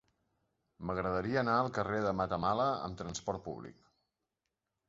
M'agradaria 0.89 1.37
anar 1.43 1.57
al 1.65 1.69
carrer 1.77 2.01
de 2.07 2.13
Matamala 2.21 2.67
amb 2.89 3.01
trasport 3.03 3.47
públic. 3.51 3.81